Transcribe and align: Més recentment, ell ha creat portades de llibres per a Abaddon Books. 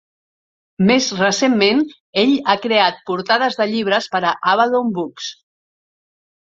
Més 0.91 1.09
recentment, 1.19 1.83
ell 2.23 2.33
ha 2.39 2.57
creat 2.65 2.99
portades 3.11 3.61
de 3.61 3.71
llibres 3.75 4.13
per 4.17 4.27
a 4.33 4.37
Abaddon 4.55 4.93
Books. 4.99 5.33